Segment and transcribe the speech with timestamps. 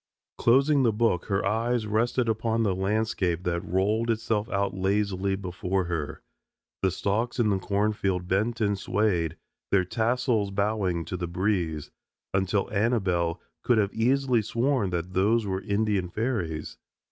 [0.39, 5.83] Closing the book, her eyes rested upon the landscape that rolled itself out lazily before
[5.83, 6.23] her.
[6.81, 9.37] The stalks in the cornfield bent and swayed,
[9.69, 11.91] their tassels bowing to the breeze,
[12.33, 16.79] until Annabelle could have easily sworn that those were Indian fairies.